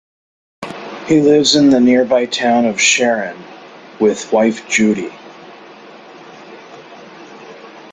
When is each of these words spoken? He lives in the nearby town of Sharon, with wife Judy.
He 1.05 1.21
lives 1.21 1.55
in 1.55 1.69
the 1.69 1.79
nearby 1.79 2.25
town 2.25 2.65
of 2.65 2.81
Sharon, 2.81 3.37
with 3.99 4.31
wife 4.33 4.67
Judy. 4.67 5.11